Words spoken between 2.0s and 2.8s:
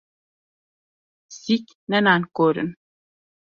nankor in!